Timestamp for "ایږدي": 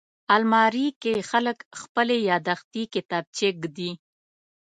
3.49-3.91